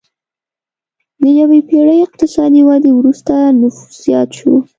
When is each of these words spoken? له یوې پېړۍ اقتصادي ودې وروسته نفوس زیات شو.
له 1.21 1.29
یوې 1.39 1.59
پېړۍ 1.69 1.99
اقتصادي 2.03 2.61
ودې 2.67 2.91
وروسته 2.95 3.33
نفوس 3.59 3.87
زیات 4.05 4.29
شو. 4.37 4.53